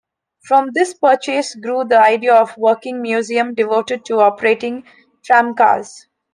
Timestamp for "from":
0.45-0.69